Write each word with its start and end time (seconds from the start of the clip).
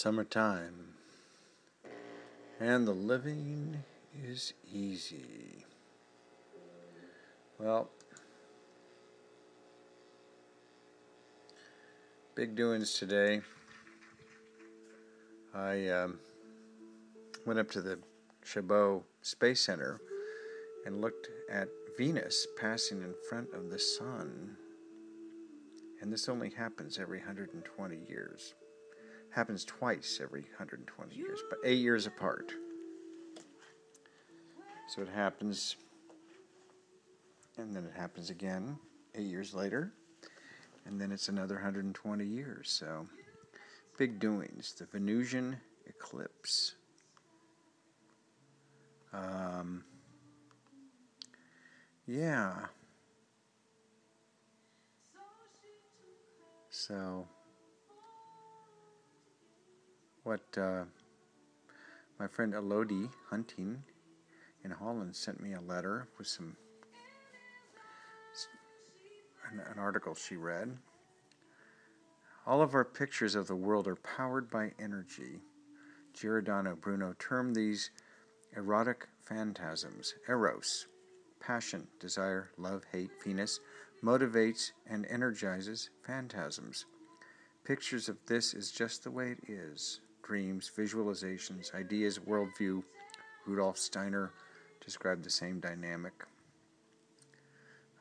Summertime. 0.00 0.94
And 2.60 2.86
the 2.86 2.92
living 2.92 3.82
is 4.24 4.54
easy. 4.72 5.64
Well, 7.58 7.90
big 12.36 12.54
doings 12.54 12.94
today. 12.94 13.40
I 15.52 15.88
um, 15.88 16.20
went 17.44 17.58
up 17.58 17.68
to 17.72 17.82
the 17.82 17.98
Chabot 18.44 19.02
Space 19.22 19.62
Center 19.62 20.00
and 20.86 21.00
looked 21.00 21.26
at 21.50 21.66
Venus 21.96 22.46
passing 22.56 23.02
in 23.02 23.14
front 23.28 23.52
of 23.52 23.68
the 23.68 23.80
Sun. 23.80 24.58
And 26.00 26.12
this 26.12 26.28
only 26.28 26.50
happens 26.50 27.00
every 27.00 27.18
120 27.18 27.96
years. 28.08 28.54
Happens 29.30 29.64
twice 29.64 30.18
every 30.22 30.42
120 30.42 31.14
years, 31.14 31.40
but 31.48 31.58
eight 31.64 31.78
years 31.78 32.06
apart. 32.06 32.52
So 34.88 35.02
it 35.02 35.08
happens, 35.08 35.76
and 37.58 37.74
then 37.74 37.84
it 37.84 37.92
happens 37.94 38.30
again 38.30 38.78
eight 39.14 39.26
years 39.26 39.54
later, 39.54 39.92
and 40.86 41.00
then 41.00 41.12
it's 41.12 41.28
another 41.28 41.56
120 41.56 42.24
years. 42.24 42.70
So 42.70 43.06
big 43.98 44.18
doings. 44.18 44.74
The 44.78 44.86
Venusian 44.86 45.56
eclipse. 45.86 46.76
Um, 49.12 49.84
yeah. 52.06 52.54
So, 56.70 57.26
what 60.28 60.58
uh, 60.62 60.84
my 62.18 62.26
friend 62.26 62.52
Elodie 62.52 63.08
Hunting 63.30 63.82
in 64.62 64.70
Holland 64.70 65.16
sent 65.16 65.40
me 65.40 65.54
a 65.54 65.60
letter 65.62 66.06
with 66.18 66.26
some 66.26 66.54
an, 69.50 69.62
an 69.72 69.78
article 69.78 70.14
she 70.14 70.36
read. 70.36 70.76
All 72.46 72.60
of 72.60 72.74
our 72.74 72.84
pictures 72.84 73.34
of 73.34 73.46
the 73.46 73.56
world 73.56 73.88
are 73.88 73.96
powered 73.96 74.50
by 74.50 74.72
energy. 74.78 75.40
Giordano 76.12 76.76
Bruno 76.76 77.14
termed 77.18 77.56
these 77.56 77.90
erotic 78.54 79.08
phantasms, 79.22 80.14
eros, 80.28 80.88
passion, 81.40 81.86
desire, 82.00 82.50
love, 82.58 82.82
hate, 82.92 83.12
Venus, 83.24 83.60
motivates 84.04 84.72
and 84.86 85.06
energizes 85.06 85.88
phantasms. 86.06 86.84
Pictures 87.64 88.10
of 88.10 88.18
this 88.26 88.52
is 88.52 88.70
just 88.70 89.04
the 89.04 89.10
way 89.10 89.30
it 89.30 89.50
is. 89.50 90.00
Dreams, 90.28 90.70
visualizations, 90.76 91.74
ideas, 91.74 92.18
worldview. 92.18 92.82
Rudolf 93.46 93.78
Steiner 93.78 94.30
described 94.84 95.24
the 95.24 95.30
same 95.30 95.58
dynamic. 95.58 96.12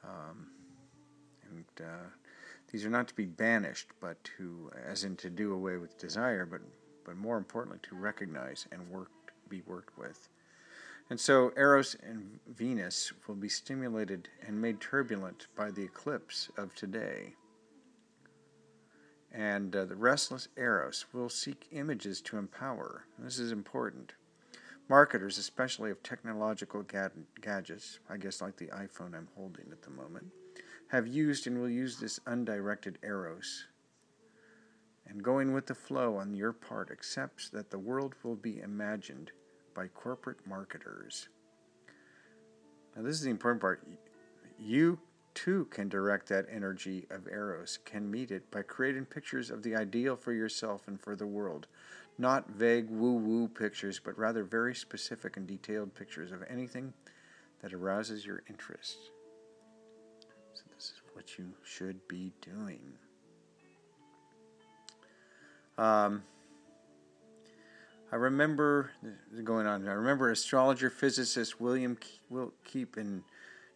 Um, 0.04 0.48
and 1.50 1.64
uh, 1.80 2.10
these 2.70 2.86
are 2.86 2.90
not 2.90 3.08
to 3.08 3.16
be 3.16 3.24
banished, 3.24 3.88
but 4.02 4.22
to, 4.38 4.70
as 4.86 5.06
in 5.06 5.16
to 5.16 5.30
do 5.30 5.54
away 5.54 5.78
with 5.78 5.98
desire, 5.98 6.46
but, 6.46 6.60
but 7.06 7.16
more 7.16 7.38
importantly, 7.38 7.80
to 7.84 7.96
recognize 7.96 8.68
and 8.74 8.90
work, 8.90 9.10
be 9.48 9.62
worked 9.66 9.98
with. 9.98 10.28
And 11.10 11.18
so 11.18 11.54
Eros 11.56 11.96
and 12.04 12.42
Venus 12.46 13.14
will 13.26 13.36
be 13.36 13.48
stimulated 13.48 14.28
and 14.46 14.62
made 14.62 14.82
turbulent 14.82 15.48
by 15.56 15.72
the 15.72 15.84
eclipse 15.84 16.50
of 16.58 16.76
today. 16.76 17.36
And 19.38 19.76
uh, 19.76 19.86
the 19.86 19.96
restless 19.96 20.48
Eros 20.58 21.06
will 21.14 21.30
seek 21.30 21.68
images 21.72 22.22
to 22.22 22.38
empower. 22.38 23.06
This 23.20 23.38
is 23.38 23.52
important. 23.52 24.14
Marketers, 24.90 25.38
especially 25.38 25.92
of 25.92 26.02
technological 26.02 26.82
gad- 26.82 27.12
gadgets, 27.40 28.00
I 28.10 28.18
guess 28.18 28.42
like 28.42 28.58
the 28.58 28.68
iPhone 28.68 29.14
I'm 29.16 29.28
holding 29.36 29.68
at 29.72 29.84
the 29.84 29.92
moment, 29.92 30.32
have 30.88 31.06
used 31.06 31.46
and 31.46 31.62
will 31.62 31.70
use 31.70 31.98
this 31.98 32.20
undirected 32.26 32.98
Eros. 33.04 33.68
And 35.06 35.22
going 35.24 35.54
with 35.54 35.68
the 35.68 35.76
flow 35.76 36.18
on 36.18 36.34
your 36.34 36.52
part 36.52 36.90
accepts 36.90 37.48
that 37.50 37.70
the 37.70 37.78
world 37.78 38.16
will 38.24 38.36
be 38.36 38.60
imagined 38.60 39.32
by 39.76 39.88
corporate 39.88 40.48
marketers. 40.48 41.30
Now, 42.96 43.04
this 43.04 43.14
is 43.14 43.22
the 43.22 43.30
important 43.30 43.62
part. 43.62 43.88
You 44.58 44.98
too 45.38 45.66
can 45.66 45.88
direct 45.88 46.28
that 46.30 46.48
energy 46.52 47.06
of 47.12 47.28
Eros, 47.28 47.78
can 47.86 48.10
meet 48.10 48.32
it 48.32 48.50
by 48.50 48.64
creating 48.64 49.06
pictures 49.06 49.52
of 49.52 49.62
the 49.62 49.76
ideal 49.76 50.16
for 50.16 50.34
yourself 50.34 50.88
and 50.88 51.00
for 51.00 51.16
the 51.16 51.28
world. 51.28 51.68
Not 52.18 52.50
vague 52.50 52.90
woo 52.90 53.14
woo 53.14 53.48
pictures, 53.48 54.02
but 54.04 54.18
rather 54.18 54.44
very 54.44 54.74
specific 54.74 55.38
and 55.38 55.46
detailed 55.46 55.94
pictures 55.94 56.32
of 56.32 56.44
anything 56.50 56.92
that 57.62 57.72
arouses 57.72 58.26
your 58.26 58.42
interest. 58.50 58.98
So, 60.56 60.64
this 60.74 60.86
is 60.86 61.02
what 61.14 61.38
you 61.38 61.54
should 61.64 62.08
be 62.08 62.32
doing. 62.42 62.82
Um, 65.78 66.24
I 68.12 68.16
remember 68.16 68.90
going 69.44 69.68
on. 69.68 69.88
I 69.88 69.92
remember 69.92 70.32
astrologer 70.32 70.90
physicist 70.90 71.62
William 71.62 71.96
Keepin 72.64 73.24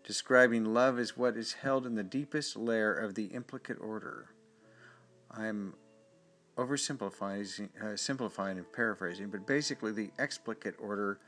describing 0.03 0.73
love 0.73 0.99
as 0.99 1.17
what 1.17 1.37
is 1.37 1.53
held 1.53 1.85
in 1.85 1.95
the 1.95 2.03
deepest 2.03 2.55
layer 2.55 2.93
of 2.93 3.15
the 3.15 3.25
implicate 3.25 3.77
order. 3.79 4.29
I'm 5.29 5.73
oversimplifying, 6.57 7.69
uh, 7.81 7.95
simplifying 7.95 8.57
and 8.57 8.71
paraphrasing, 8.73 9.29
but 9.29 9.47
basically 9.47 9.91
the 9.91 10.11
explicate 10.19 10.75
order 10.79 11.19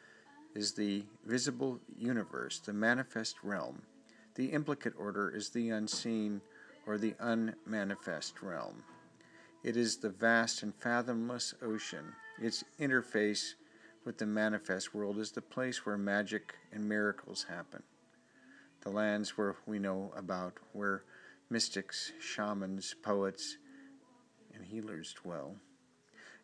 is 0.56 0.73
the 0.73 1.03
visible 1.25 1.79
universe, 1.97 2.59
the 2.59 2.73
manifest 2.73 3.38
realm. 3.44 3.81
The 4.35 4.47
implicate 4.47 4.94
order 4.97 5.29
is 5.29 5.50
the 5.50 5.69
unseen 5.69 6.41
or 6.85 6.97
the 6.97 7.16
unmanifest 7.19 8.41
realm. 8.41 8.83
It 9.63 9.78
is 9.78 9.97
the 9.97 10.09
vast 10.09 10.63
and 10.63 10.73
fathomless 10.75 11.53
ocean 11.62 12.13
its 12.39 12.63
interface 12.79 13.53
with 14.06 14.17
the 14.17 14.25
manifest 14.25 14.94
world 14.94 15.17
is 15.17 15.31
the 15.31 15.41
place 15.41 15.85
where 15.85 15.97
magic 15.97 16.56
and 16.72 16.88
miracles 16.88 17.44
happen. 17.44 17.83
The 18.83 18.89
lands 18.89 19.38
where 19.38 19.55
we 19.66 19.79
know 19.79 20.11
about, 20.16 20.53
where 20.73 21.03
mystics, 21.49 22.11
shamans, 22.19 22.95
poets, 23.01 23.57
and 24.53 24.66
healers 24.66 25.16
dwell. 25.23 25.55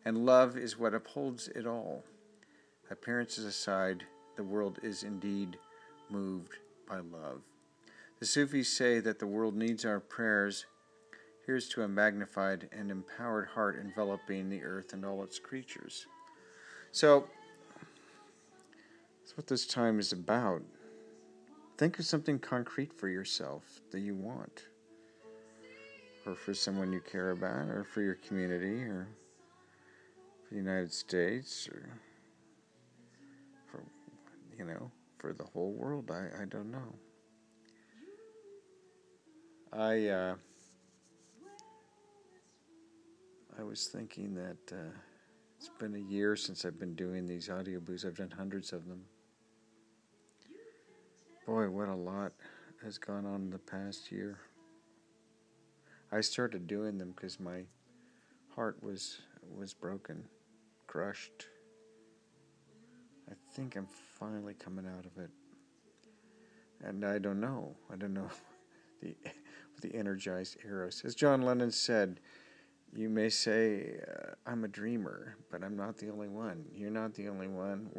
And 0.04 0.24
love 0.24 0.56
is 0.56 0.78
what 0.78 0.94
upholds 0.94 1.48
it 1.48 1.66
all. 1.66 2.04
Appearances 2.90 3.44
aside, 3.44 4.04
the 4.36 4.42
world 4.42 4.78
is 4.82 5.02
indeed 5.02 5.58
moved 6.08 6.56
by 6.88 6.96
love. 6.96 7.42
The 8.18 8.26
Sufis 8.26 8.68
say 8.68 9.00
that 9.00 9.18
the 9.18 9.26
world 9.26 9.54
needs 9.54 9.84
our 9.84 10.00
prayers 10.00 10.66
Here's 11.50 11.68
to 11.70 11.82
a 11.82 11.88
magnified 11.88 12.68
and 12.70 12.92
empowered 12.92 13.48
heart 13.48 13.76
enveloping 13.76 14.50
the 14.50 14.62
earth 14.62 14.92
and 14.92 15.04
all 15.04 15.24
its 15.24 15.40
creatures. 15.40 16.06
So, 16.92 17.26
that's 19.20 19.36
what 19.36 19.48
this 19.48 19.66
time 19.66 19.98
is 19.98 20.12
about. 20.12 20.62
Think 21.80 21.98
of 21.98 22.04
something 22.04 22.38
concrete 22.38 22.92
for 22.92 23.08
yourself 23.08 23.80
that 23.90 24.00
you 24.00 24.14
want, 24.14 24.66
or 26.26 26.34
for 26.34 26.52
someone 26.52 26.92
you 26.92 27.00
care 27.00 27.30
about, 27.30 27.70
or 27.70 27.84
for 27.84 28.02
your 28.02 28.16
community, 28.16 28.82
or 28.82 29.08
for 30.46 30.50
the 30.50 30.60
United 30.60 30.92
States, 30.92 31.66
or 31.72 31.88
for, 33.70 33.82
you 34.58 34.66
know, 34.66 34.90
for 35.16 35.32
the 35.32 35.44
whole 35.44 35.72
world. 35.72 36.10
I, 36.10 36.42
I 36.42 36.44
don't 36.44 36.70
know. 36.70 36.94
I, 39.72 40.08
uh, 40.08 40.34
I 43.58 43.62
was 43.62 43.86
thinking 43.86 44.34
that 44.34 44.76
uh, 44.76 44.92
it's 45.56 45.70
been 45.78 45.94
a 45.94 46.12
year 46.12 46.36
since 46.36 46.66
I've 46.66 46.78
been 46.78 46.94
doing 46.94 47.26
these 47.26 47.48
audio 47.48 47.80
books. 47.80 48.04
I've 48.04 48.18
done 48.18 48.34
hundreds 48.36 48.74
of 48.74 48.86
them. 48.86 49.00
Boy, 51.46 51.70
what 51.70 51.88
a 51.88 51.94
lot 51.94 52.32
has 52.84 52.98
gone 52.98 53.24
on 53.24 53.42
in 53.42 53.50
the 53.50 53.58
past 53.58 54.12
year. 54.12 54.38
I 56.12 56.20
started 56.20 56.66
doing 56.66 56.98
them 56.98 57.12
because 57.12 57.40
my 57.40 57.62
heart 58.54 58.82
was 58.82 59.22
was 59.56 59.72
broken, 59.72 60.24
crushed. 60.86 61.46
I 63.28 63.34
think 63.52 63.76
I'm 63.76 63.86
finally 64.18 64.54
coming 64.54 64.86
out 64.86 65.06
of 65.06 65.16
it, 65.22 65.30
and 66.84 67.04
I 67.06 67.18
don't 67.18 67.40
know. 67.40 67.74
I 67.90 67.96
don't 67.96 68.14
know 68.14 68.28
the 69.02 69.16
the 69.80 69.94
energized 69.94 70.58
eros, 70.64 71.02
as 71.04 71.14
John 71.14 71.42
Lennon 71.42 71.70
said. 71.70 72.20
You 72.92 73.08
may 73.08 73.28
say, 73.28 74.00
uh, 74.04 74.32
I'm 74.44 74.64
a 74.64 74.68
dreamer, 74.68 75.36
but 75.48 75.62
I'm 75.62 75.76
not 75.76 75.96
the 75.96 76.10
only 76.10 76.26
one. 76.26 76.64
You're 76.74 76.90
not 76.90 77.14
the 77.14 77.28
only 77.28 77.46
one. 77.46 77.88
We're 77.94 77.98